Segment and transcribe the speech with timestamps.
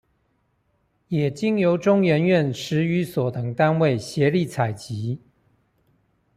[1.09, 5.19] 也經由中研院史語所等單位協力採集